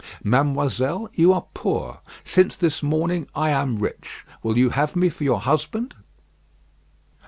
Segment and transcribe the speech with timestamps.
[0.23, 4.25] Mademoiselle, you are poor; since this morning I am rich.
[4.41, 5.93] Will you have me for your husband?"